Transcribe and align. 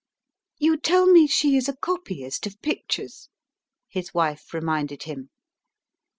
"You 0.57 0.77
tell 0.77 1.05
me 1.05 1.27
she 1.27 1.55
is 1.55 1.69
a 1.69 1.75
copyist 1.75 2.47
of 2.47 2.59
pictures," 2.63 3.29
his 3.87 4.15
wife 4.15 4.51
reminded 4.51 5.03
him. 5.03 5.29